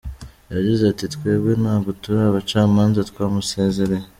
Yagize 0.55 0.83
ati 0.91 1.05
“Twebwe 1.15 1.51
ntabwo 1.61 1.89
turi 2.01 2.21
abacamanza, 2.29 2.99
twamusezereye. 3.09 4.05